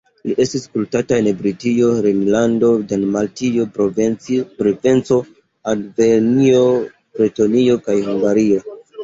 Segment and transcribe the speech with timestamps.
[0.27, 5.19] Li estis kultata en Britio, Rejnlando, Dalmatio, Provenco,
[5.75, 6.65] Aŭvernjo,
[7.21, 8.67] Bretonio kaj Hungario.